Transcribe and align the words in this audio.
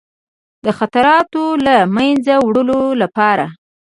د 0.65 0.67
خطراتو 0.77 1.43
له 1.65 1.75
منځه 1.95 2.33
وړلو 2.45 2.81
لپاره. 3.01 3.45